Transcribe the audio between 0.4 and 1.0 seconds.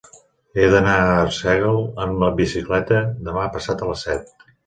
He d'anar